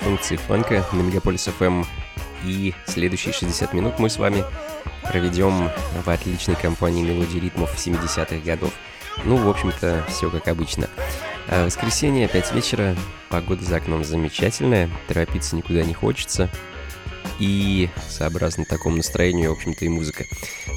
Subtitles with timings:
[0.00, 1.86] Функции фанка на Мегаполис FM.
[2.46, 4.44] И следующие 60 минут мы с вами
[5.02, 5.70] проведем
[6.02, 8.72] в отличной компании мелодии ритмов 70-х годов.
[9.24, 10.88] Ну, в общем-то, все как обычно.
[11.48, 12.96] А воскресенье, 5 вечера,
[13.28, 16.48] погода за окном замечательная, торопиться никуда не хочется.
[17.38, 20.24] И сообразно такому настроению, в общем-то, и музыка.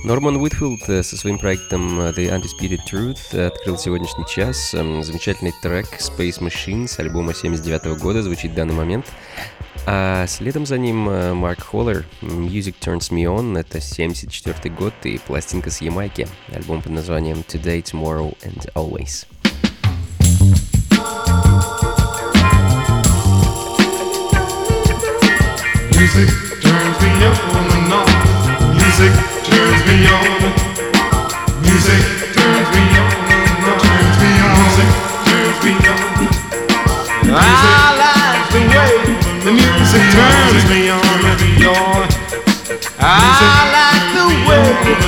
[0.04, 4.74] Норман Уитфилд э, со своим проектом э, The Undisputed Truth открыл сегодняшний час.
[4.74, 9.06] Эм, замечательный трек Space Machine с альбома 79 года звучит в данный момент.
[9.86, 15.20] А следом за ним э, Марк Холлер Music Turns Me On, это 74 год и
[15.20, 19.26] пластинка с Ямайки, альбом под названием Today, Tomorrow and Always.
[25.96, 26.30] Music
[26.62, 28.23] turns me on and on.
[28.96, 29.16] Music
[29.50, 30.54] turns me on.
[31.66, 32.04] Music
[32.38, 33.10] turns me on.
[33.82, 34.54] Turns me on.
[34.62, 34.90] Music
[35.26, 35.98] turns me on.
[37.34, 38.94] I like the way
[39.46, 41.02] the music turns me on.
[43.00, 43.10] I
[43.74, 44.62] like the way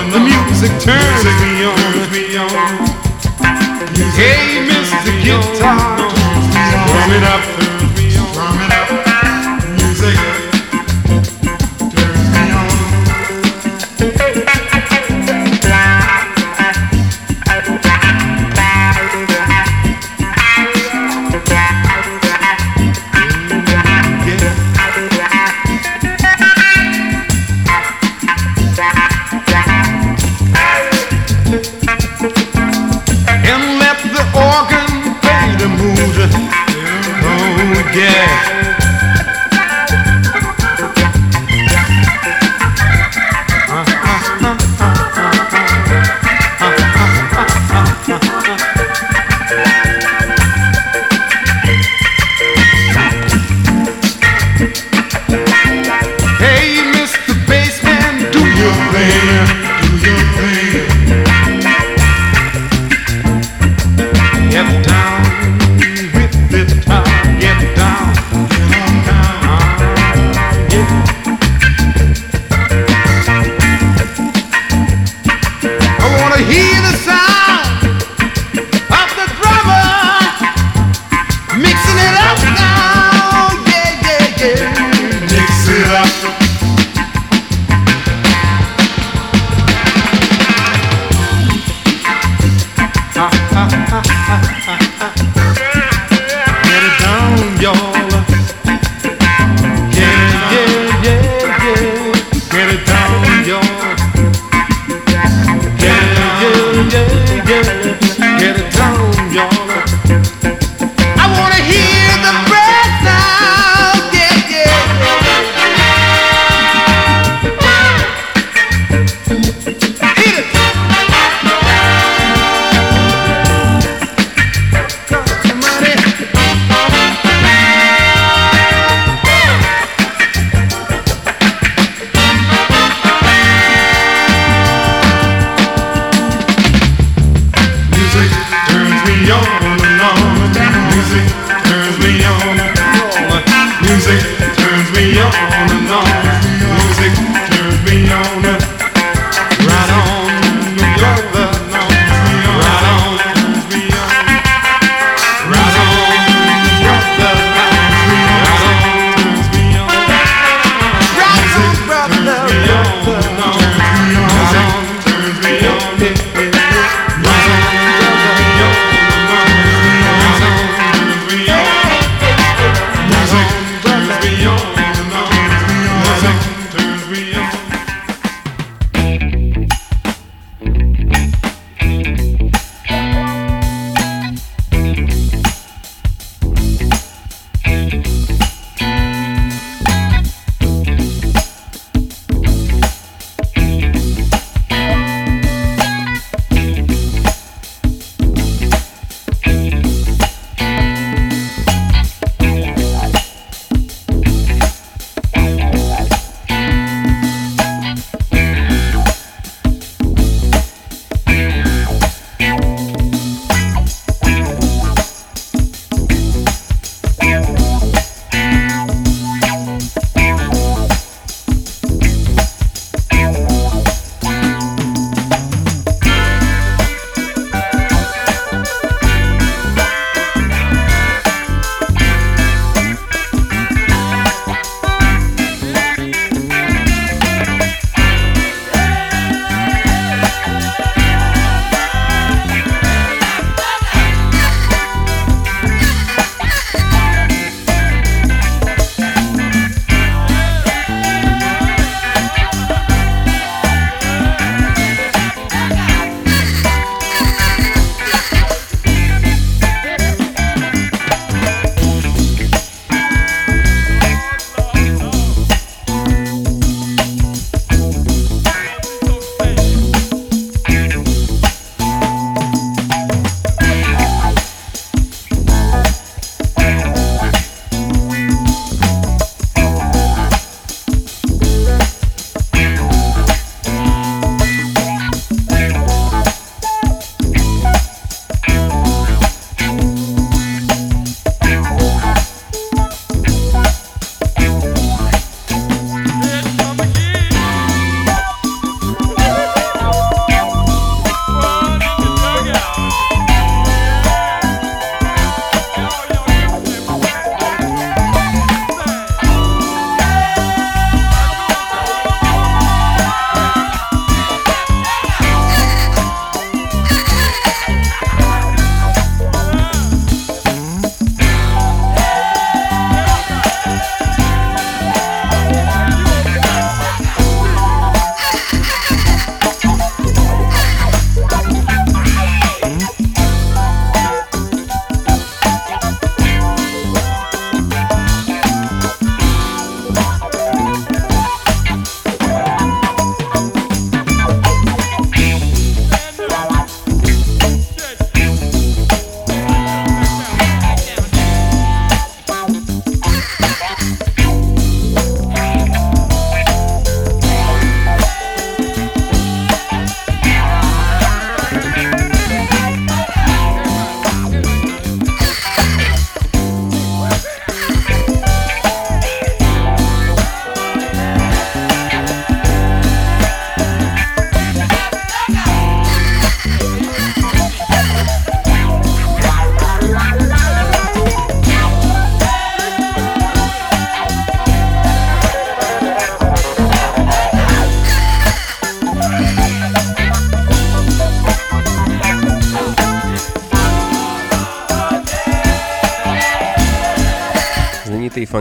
[0.10, 2.50] the music turns me on.
[4.18, 5.13] Hey, Mr.
[5.21, 6.10] Guitar,
[6.89, 7.44] drum it up,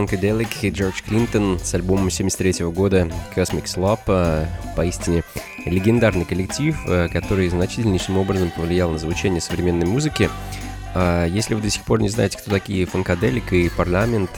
[0.05, 4.47] знаменитый фанкаделик Джордж Клинтон с альбомом 73 года Cosmic Slop.
[4.75, 5.23] Поистине
[5.65, 6.77] легендарный коллектив,
[7.11, 10.29] который значительнейшим образом повлиял на звучание современной музыки.
[11.27, 14.31] Если вы до сих пор не знаете, кто такие Фанкаделик и Парламент,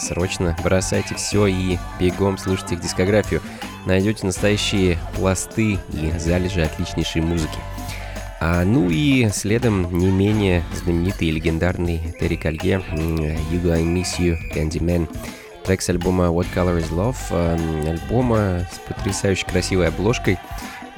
[0.00, 3.40] срочно бросайте все и бегом слушайте их дискографию.
[3.86, 7.58] Найдете настоящие пласты и залежи отличнейшей музыки.
[8.44, 14.36] А, ну и следом не менее знаменитый и легендарный Терри Колье «You I Miss You,
[14.52, 15.08] Candyman».
[15.64, 20.40] Трек с альбома What Color Is Love, альбома с потрясающе красивой обложкой.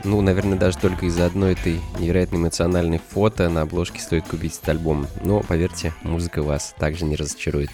[0.04, 4.70] Ну, наверное, даже только из-за одной этой невероятно эмоциональной фото на обложке стоит купить этот
[4.70, 5.06] альбом.
[5.22, 7.68] Но, поверьте, музыка вас также не разочарует.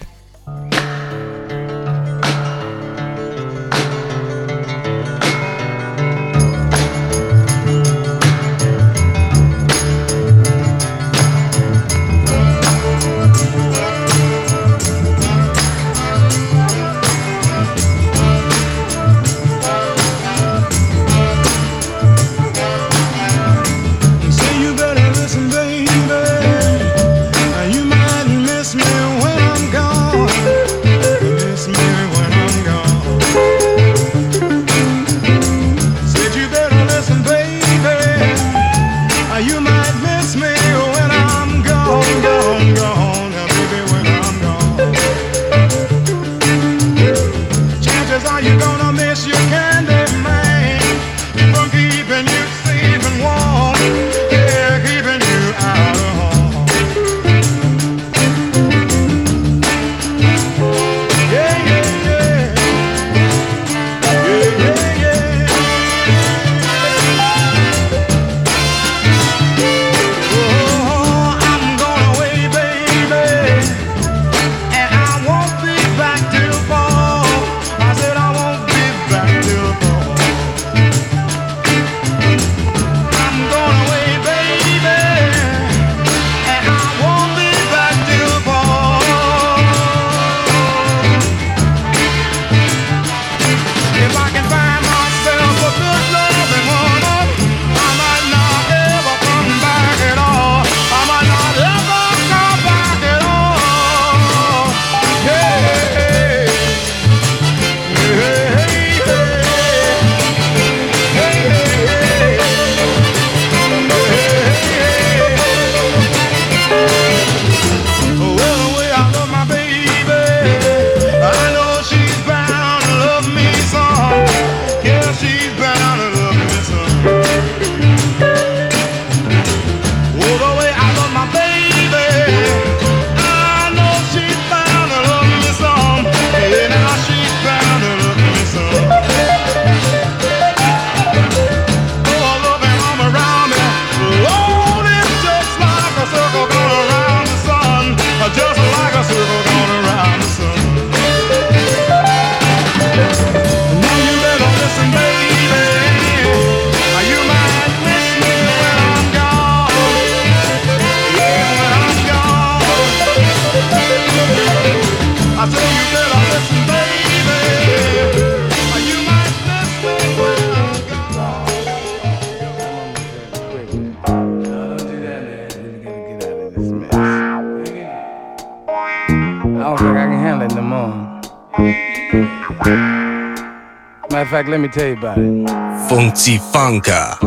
[184.11, 185.47] Fact, let me tell you about it.
[185.89, 187.17] Funky Funka.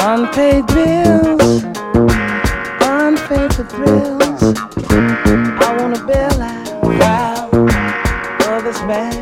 [0.00, 1.64] Unpaid bills,
[2.82, 4.42] unpaid for thrills.
[5.60, 7.50] I wanna bail out, wow,
[8.56, 9.21] of this mess.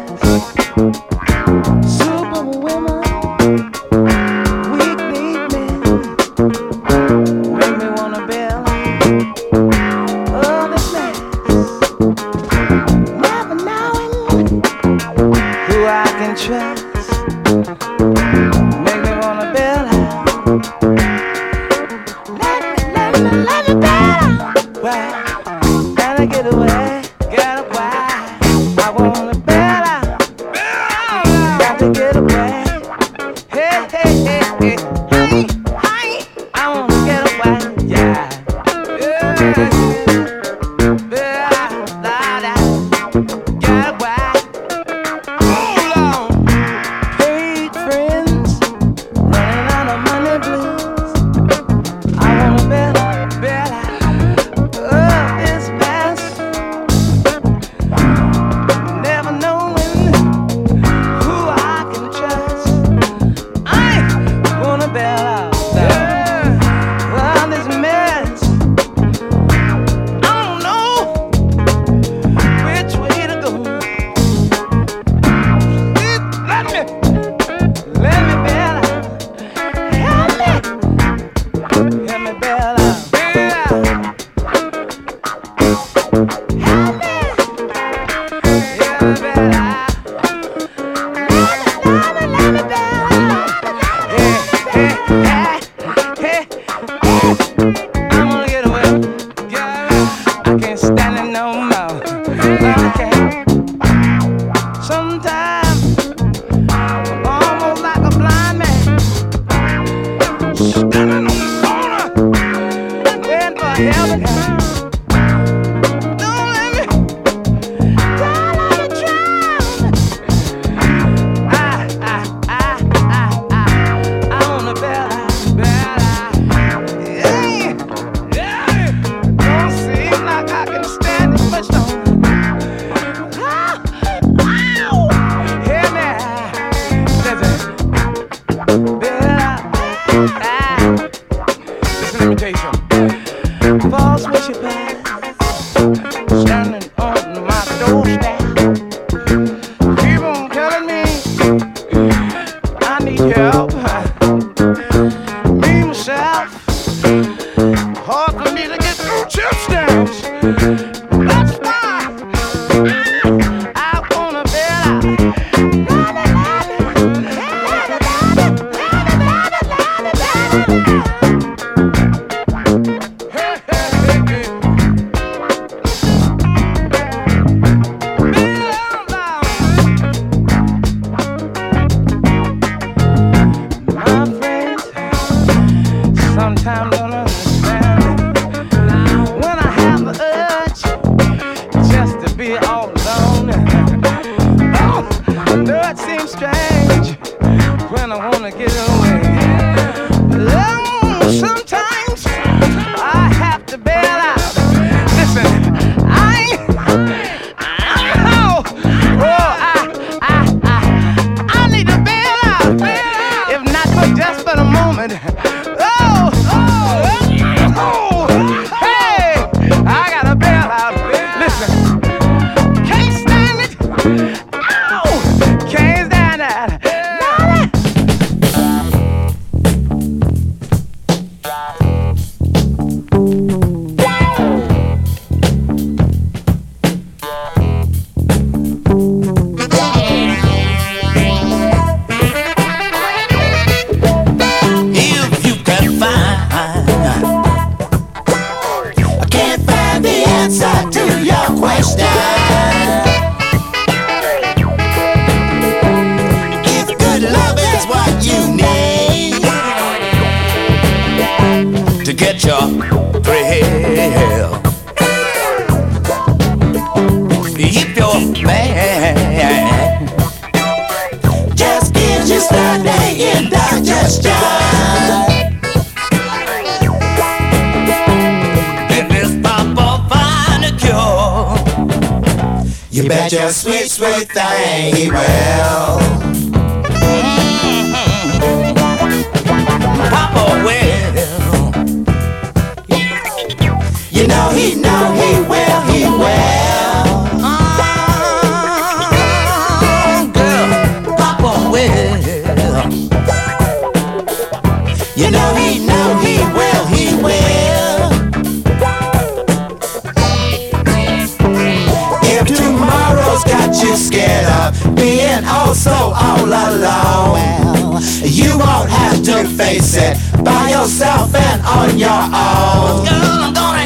[319.56, 323.04] face it by yourself and on your own.
[323.04, 323.79] Girl, I'm gonna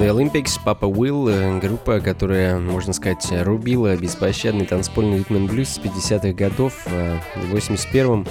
[0.00, 5.78] The Olympics, Papa Will, э, группа, которая, можно сказать, рубила беспощадный танцпольный ритм блюз с
[5.78, 6.72] 50-х годов.
[6.86, 8.26] Э, в 81-м,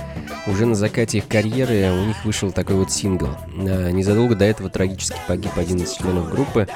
[0.47, 3.29] уже на закате их карьеры, у них вышел такой вот сингл.
[3.57, 6.67] Э, незадолго до этого трагически погиб один из членов группы,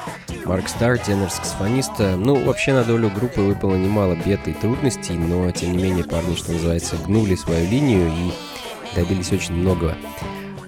[0.46, 1.92] Марк Стар, тенор-саксофонист.
[1.98, 6.36] Ну, вообще на долю группы выпало немало бед и трудностей, но, тем не менее, парни,
[6.36, 9.94] что называется, гнули свою линию и добились очень многого.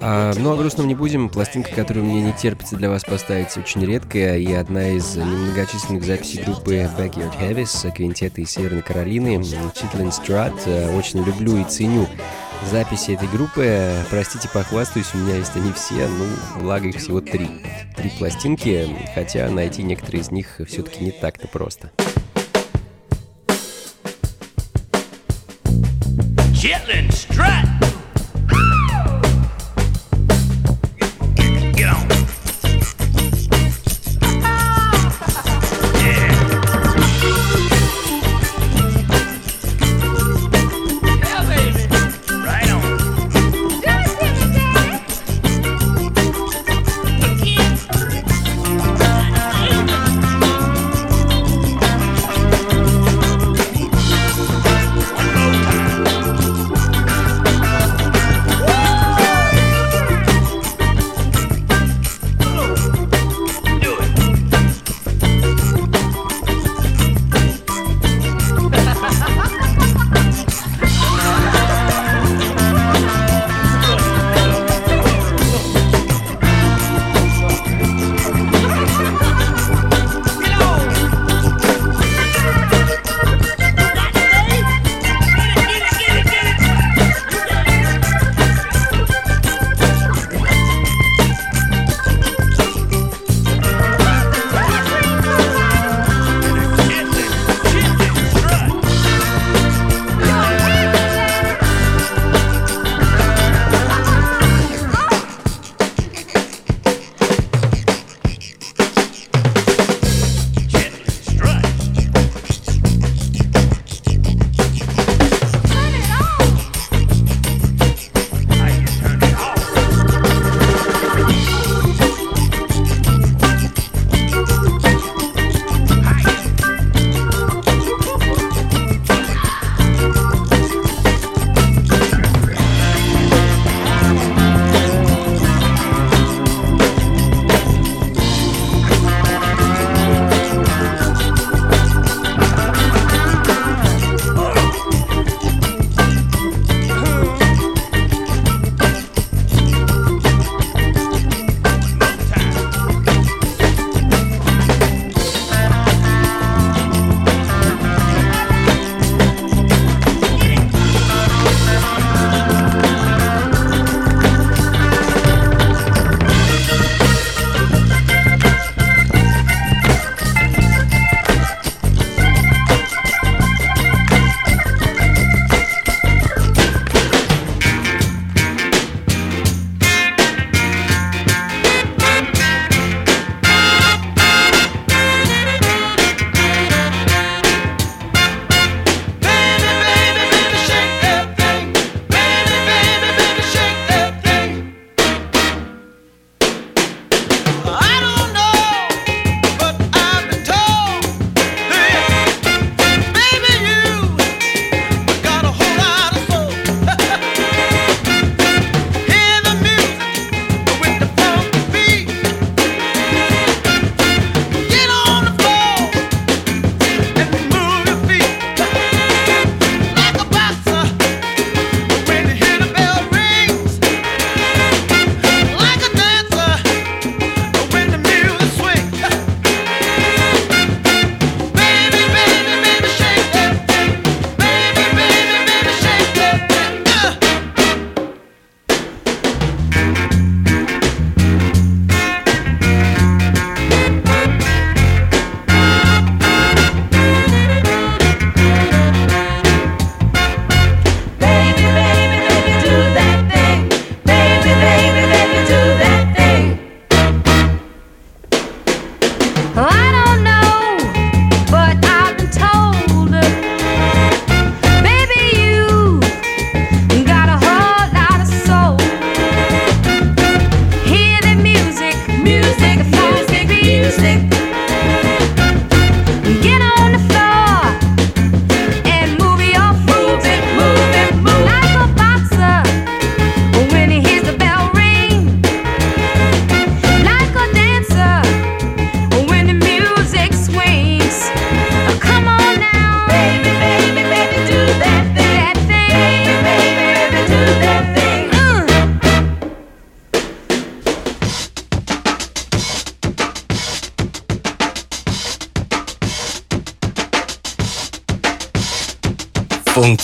[0.07, 1.31] А, ну, о грустном не будем.
[1.31, 6.45] Пластинка, которую мне не терпится для вас поставить, очень редкая и одна из немногочисленных записей
[6.45, 10.95] группы Backyard Heavies, квинтета из Северной Каролины, Chitlin Strat.
[10.95, 12.07] Очень люблю и ценю
[12.71, 13.95] записи этой группы.
[14.11, 16.27] Простите, похвастаюсь, у меня есть они все, ну,
[16.61, 17.49] благо их всего три.
[17.97, 21.91] Три пластинки, хотя найти некоторые из них все-таки не так-то просто.
[26.53, 27.84] Chitlin Strat!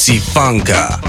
[0.01, 1.00] Mitzi Funka.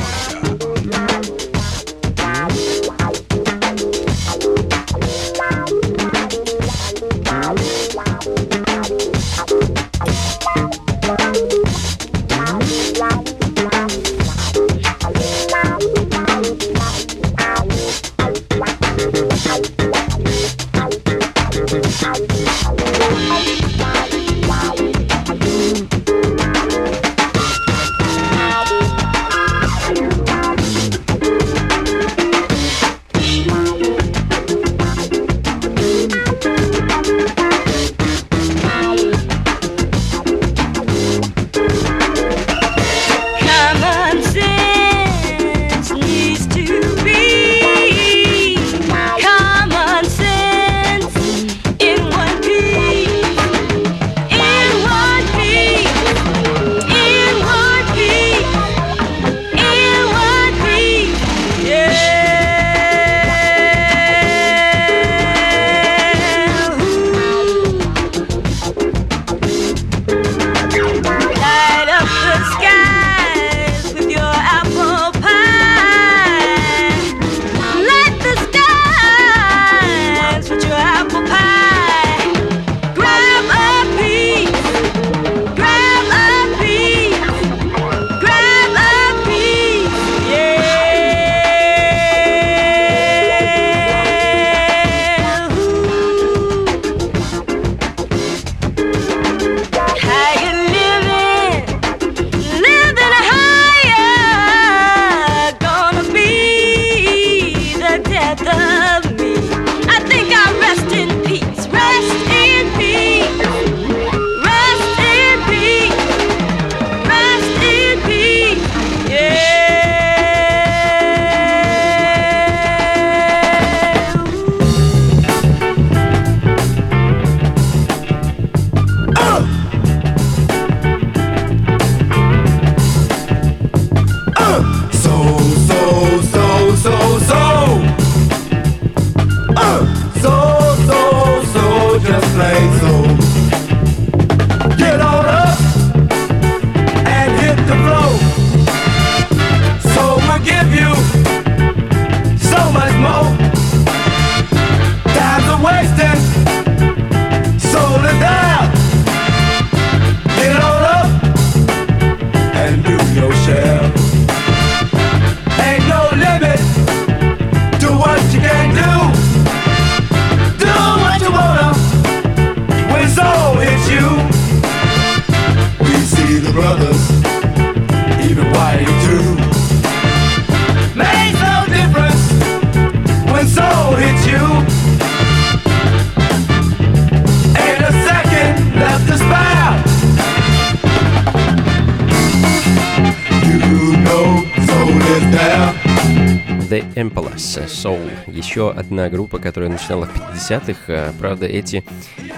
[196.79, 198.11] Soul.
[198.27, 200.75] Еще одна группа, которая начинала в 50-х.
[200.87, 201.83] Э, правда, эти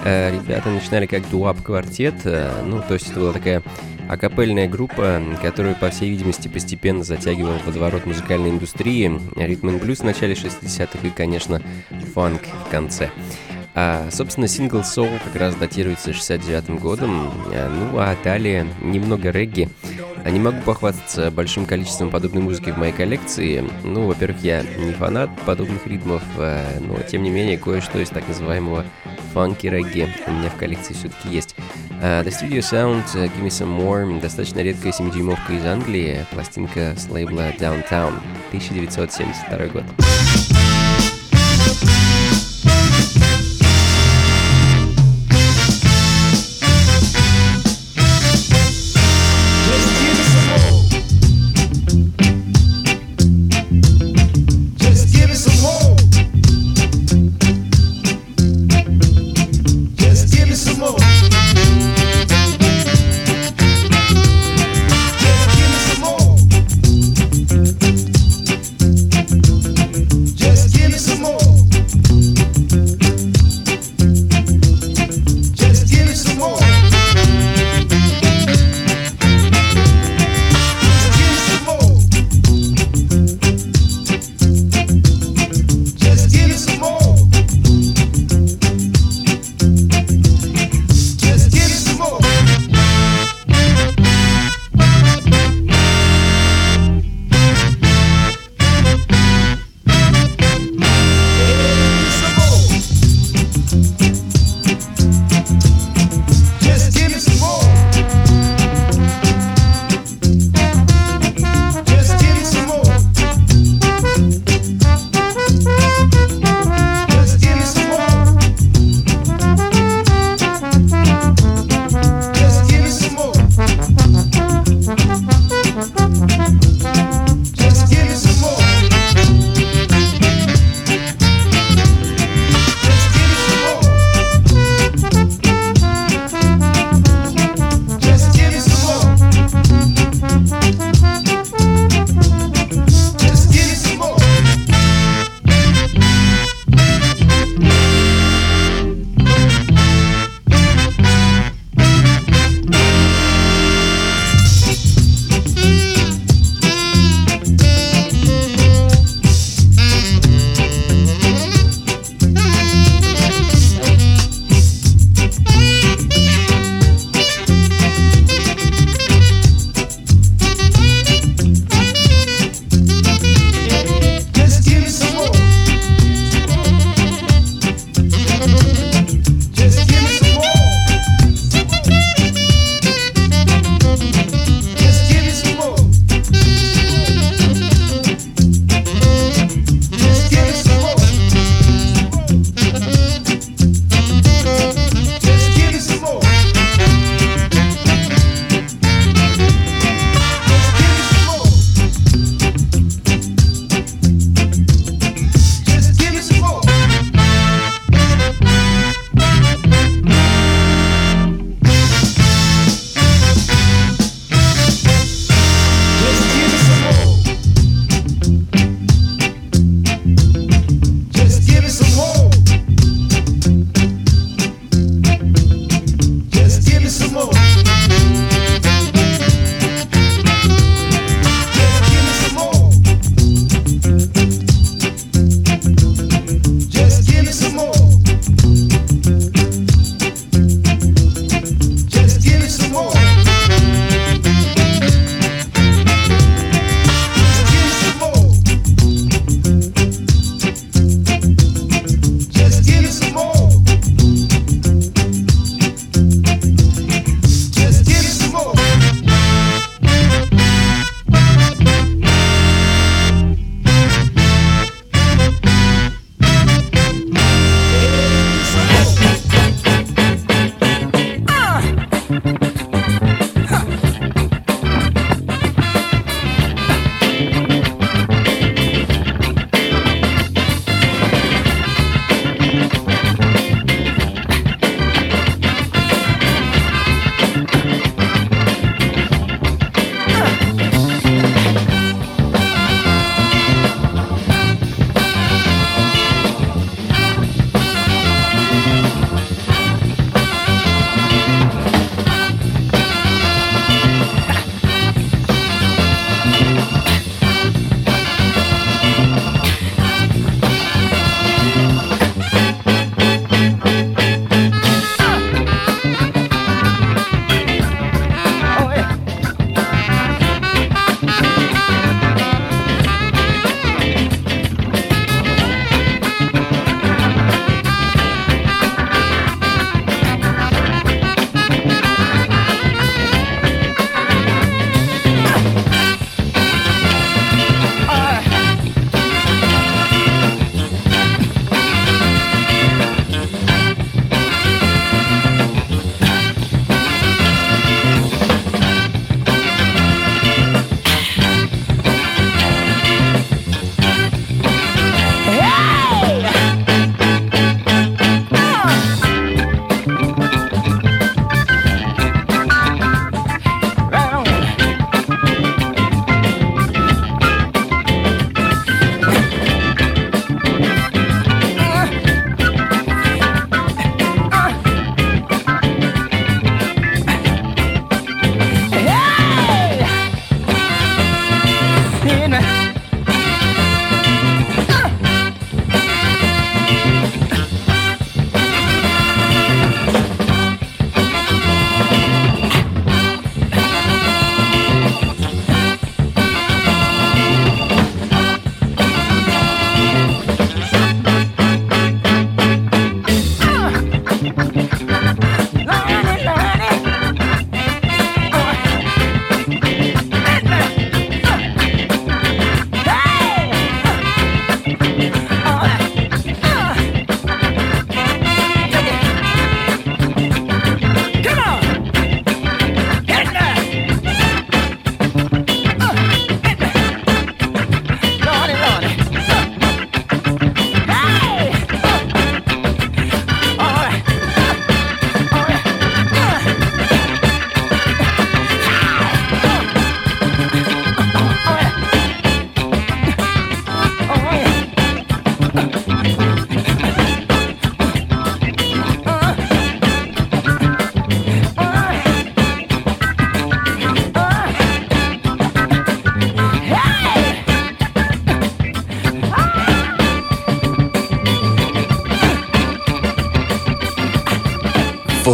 [0.04, 2.14] э, ребята начинали как дуап-квартет.
[2.24, 3.62] Э, ну, то есть это была такая
[4.08, 9.20] акапельная группа, которую, по всей видимости, постепенно затягивала водоворот музыкальной индустрии.
[9.36, 11.62] Ритм и блюз в начале 60-х и, конечно,
[12.14, 13.10] фанк в конце.
[13.74, 19.68] А, собственно, сингл Soul как раз датируется 69 годом, э, ну а далее немного регги.
[20.24, 23.68] А не могу похвастаться большим количеством подобной музыки в моей коллекции.
[23.82, 28.26] Ну, во-первых, я не фанат подобных ритмов, э, но тем не менее кое-что из так
[28.28, 28.84] называемого
[29.34, 31.56] фанки регги у меня в коллекции все-таки есть.
[32.00, 36.94] Uh, The Studio Sound, uh, Give Me Some More, достаточно редкая 7-дюймовка из Англии, пластинка
[36.96, 38.14] с лейбла Downtown,
[38.50, 39.84] 1972 год.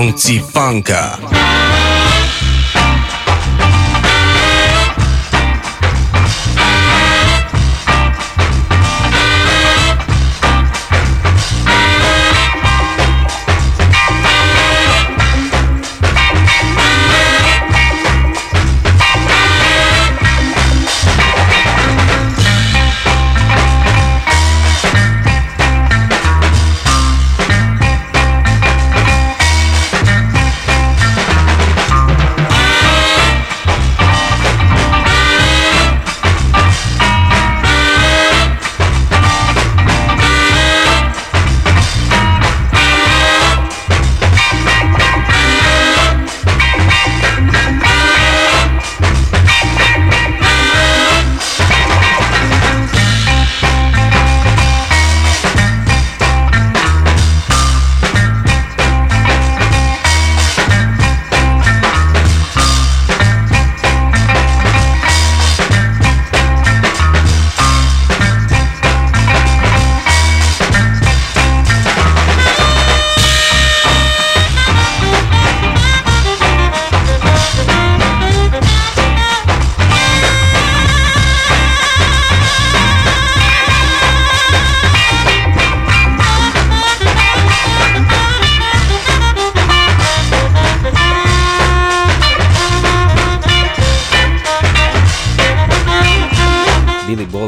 [0.01, 1.30] 忘记放下。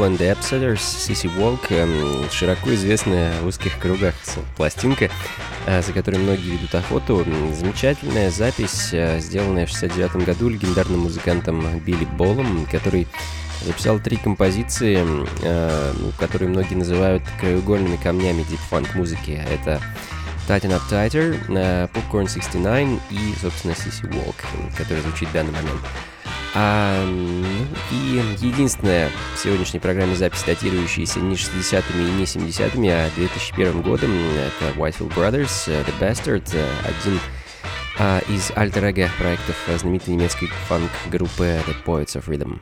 [0.03, 0.33] Funzifanka.
[0.33, 1.69] Outsiders, Сиси Волк,
[2.31, 4.13] широко известная в узких кругах
[4.57, 5.09] пластинка,
[5.65, 7.25] э, за которой многие ведут охоту.
[7.53, 13.07] Замечательная запись, э, сделанная в 69 году легендарным музыкантом Билли Боллом, который
[13.65, 15.05] записал три композиции,
[15.41, 19.41] э, которые многие называют краеугольными камнями дип-фанк музыки.
[19.49, 19.81] Это
[20.49, 24.35] Tighten Up Tighter, Popcorn 69 и, собственно, Sissy Walk,
[24.77, 25.79] который звучит в данный момент.
[26.55, 27.45] А, ну,
[27.91, 34.11] и единственная в сегодняшней программе запись, датирующаяся не 60-ми и не 70-ми, а 2001 годом,
[34.11, 37.19] это Whitefield Brothers, э, The Bastard, э, один
[37.97, 38.81] а, из альтер
[39.19, 42.59] проектов знаменитой немецкой фанк-группы The Poets of Rhythm.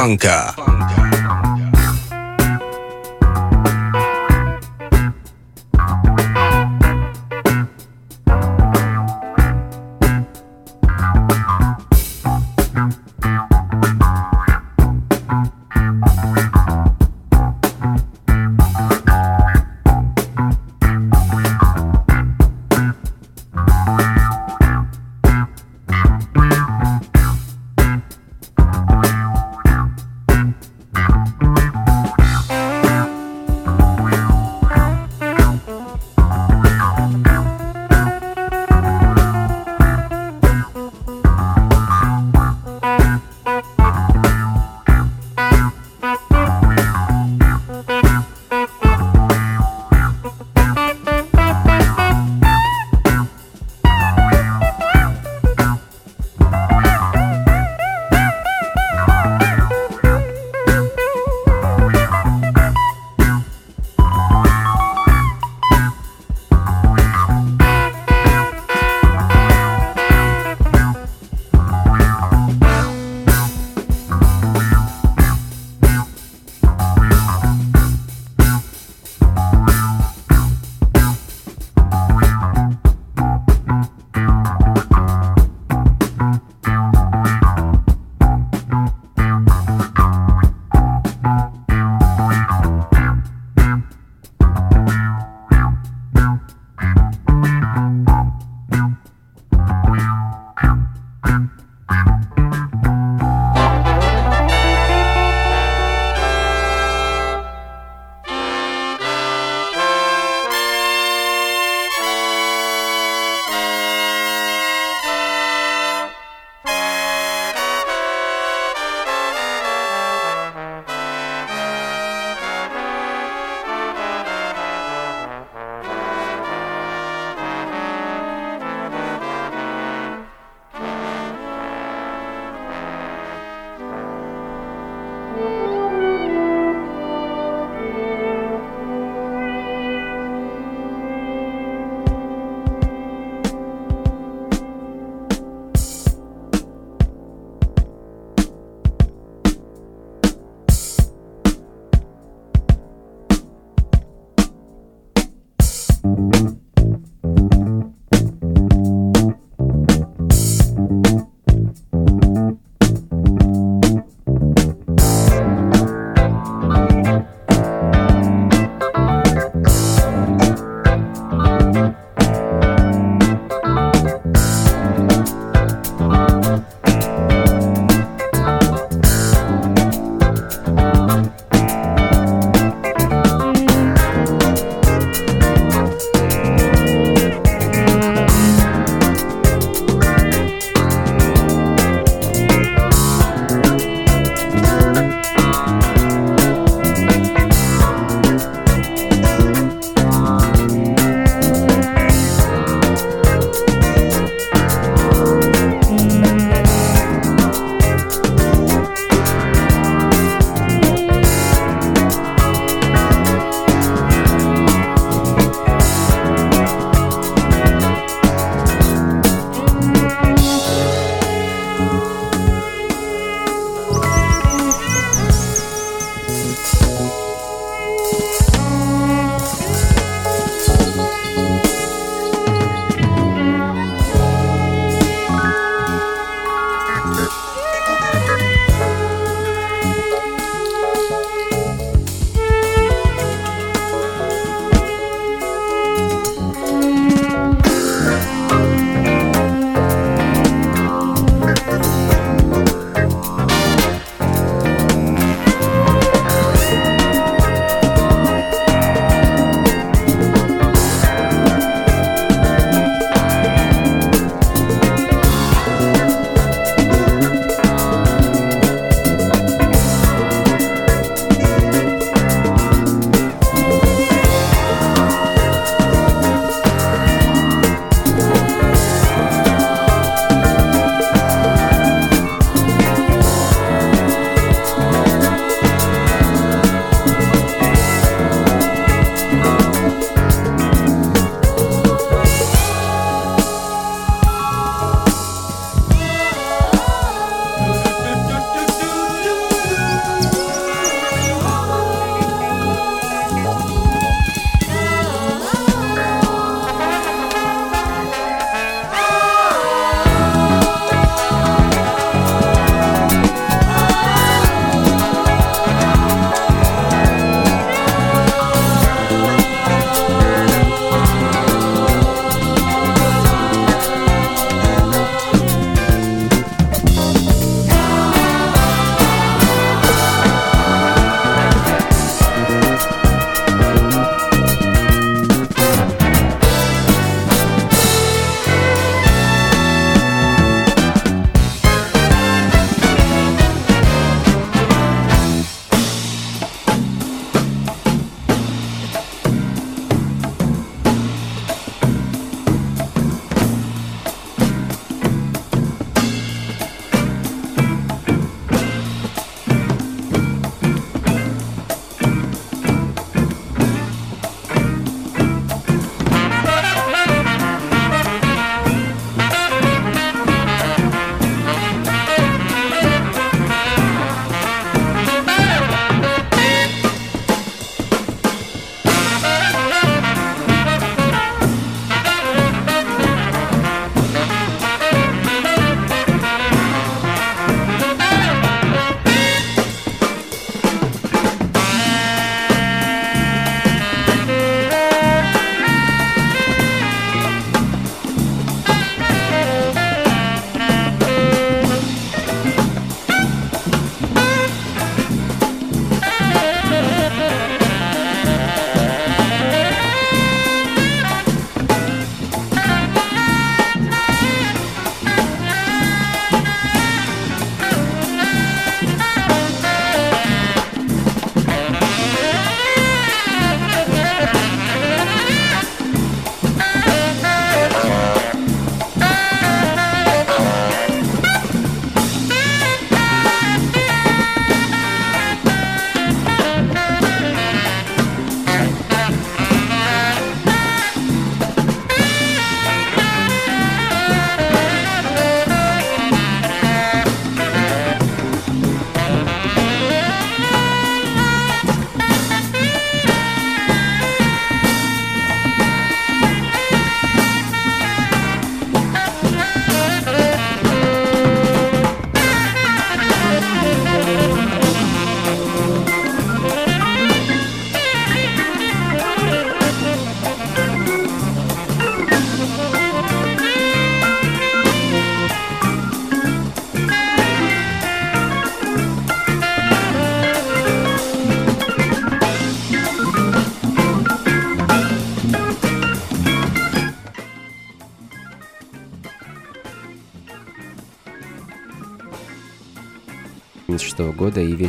[0.00, 0.49] Bangka.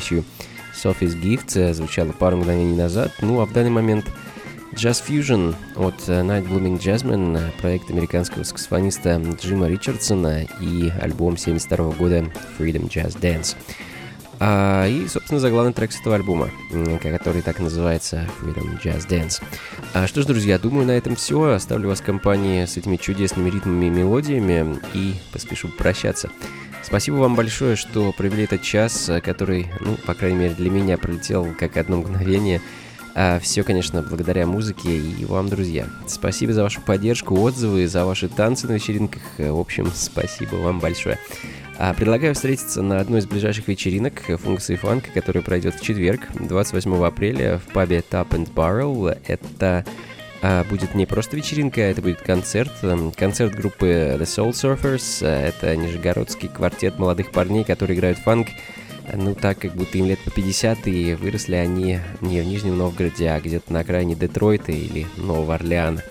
[0.01, 0.23] Вещью
[0.73, 3.11] Sophie's Gift звучала пару мгновений назад.
[3.21, 4.05] Ну а в данный момент
[4.73, 12.31] Jazz Fusion от Night Blooming Jasmine, проект американского саксофониста Джима Ричардсона и альбом 1972 года
[12.57, 13.55] Freedom Jazz Dance.
[14.39, 16.49] А, и, собственно, заглавный трек с этого альбома,
[17.03, 19.43] который так называется Freedom Jazz Dance.
[19.93, 21.43] А, что ж, друзья, думаю, на этом все.
[21.51, 26.31] Оставлю вас в компании с этими чудесными ритмами и мелодиями и поспешу прощаться.
[26.83, 31.47] Спасибо вам большое, что провели этот час, который, ну, по крайней мере, для меня пролетел
[31.57, 32.61] как одно мгновение.
[33.13, 35.87] А все, конечно, благодаря музыке и вам, друзья.
[36.07, 39.21] Спасибо за вашу поддержку, отзывы, за ваши танцы на вечеринках.
[39.37, 41.19] В общем, спасибо вам большое.
[41.77, 47.03] А предлагаю встретиться на одной из ближайших вечеринок функции фанка, которая пройдет в четверг, 28
[47.03, 49.17] апреля в пабе Tap and Barrel.
[49.27, 49.85] Это
[50.41, 52.71] а, будет не просто вечеринка, это будет концерт.
[52.81, 55.25] Эм, концерт группы The Soul Surfers.
[55.25, 58.47] Это нижегородский квартет молодых парней, которые играют фанк.
[59.13, 63.29] Ну, так как будто им лет по 50, и выросли они не в Нижнем Новгороде,
[63.29, 66.01] а где-то на окраине Детройта или Нового Орлеана.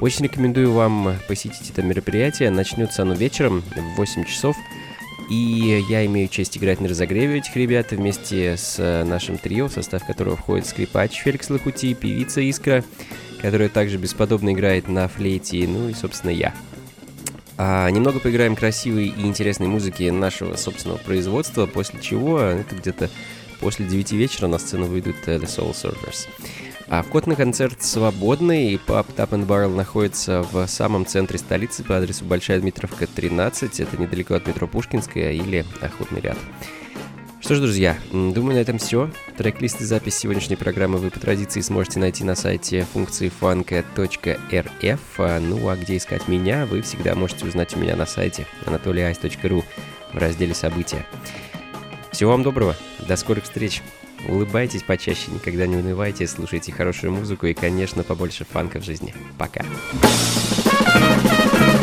[0.00, 2.50] Очень рекомендую вам посетить это мероприятие.
[2.50, 4.56] Начнется оно вечером в 8 часов.
[5.30, 9.72] И я имею честь играть на разогреве этих ребят вместе с э, нашим трио, в
[9.72, 12.82] состав которого входит скрипач Феликс Лохути, певица Искра,
[13.40, 16.54] которая также бесподобно играет на флейте, ну и, собственно, я.
[17.56, 23.10] А, немного поиграем красивой и интересной музыки нашего собственного производства, после чего, это где-то
[23.60, 26.28] после 9 вечера на сцену выйдут uh, The Soul Surfers.
[26.90, 31.98] А вход на концерт свободный, и Tap and Barrel находится в самом центре столицы по
[31.98, 33.80] адресу Большая Дмитровка, 13.
[33.80, 36.38] Это недалеко от метро Пушкинская или Охотный ряд.
[37.48, 39.10] Что ж, друзья, думаю, на этом все.
[39.38, 45.18] Трек-лист и запись сегодняшней программы вы по традиции сможете найти на сайте функции фанка.рф.
[45.18, 49.64] Ну а где искать меня, вы всегда можете узнать у меня на сайте anatolyice.ru
[50.12, 51.06] в разделе «События».
[52.12, 52.76] Всего вам доброго,
[53.08, 53.80] до скорых встреч!
[54.28, 59.14] Улыбайтесь почаще, никогда не унывайте, слушайте хорошую музыку и, конечно, побольше фанка в жизни.
[59.38, 59.62] Пока.
[60.82, 61.77] Funky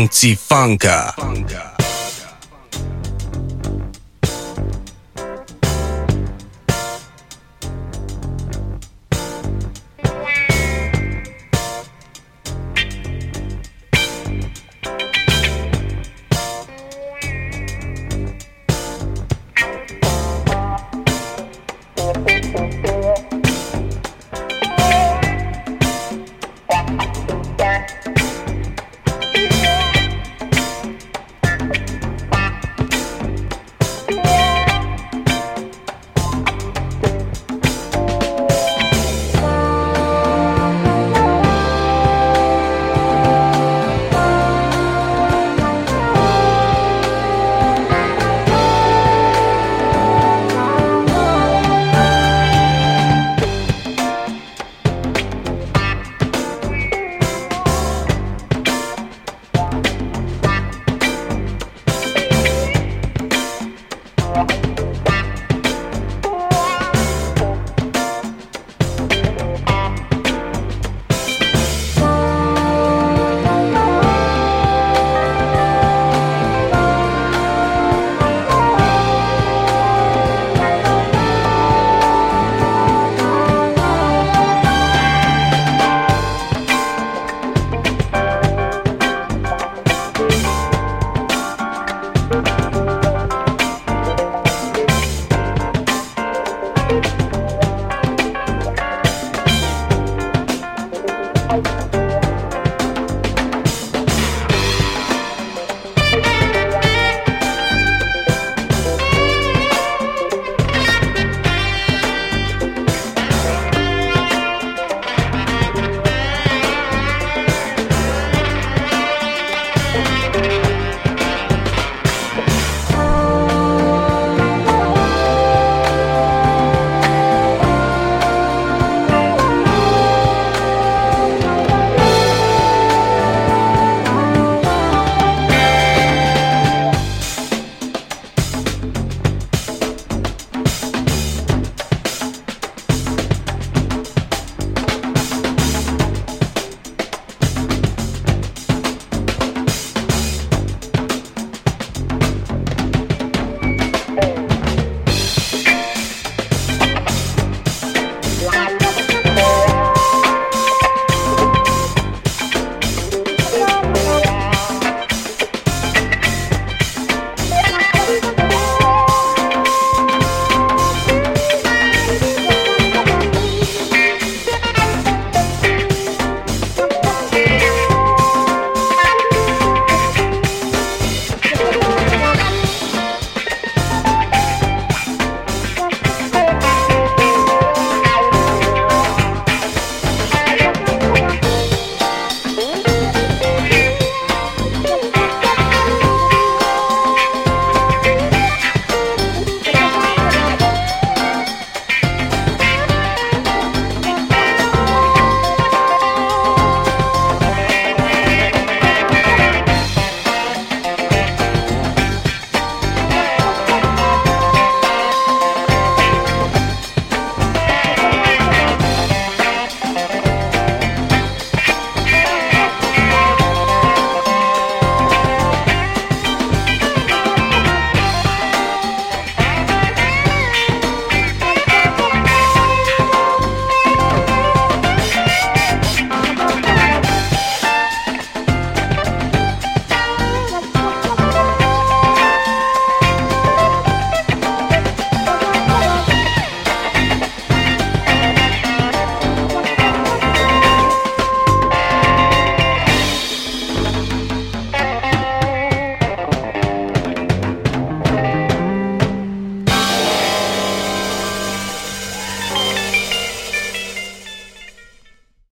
[0.00, 1.14] und Zifanka.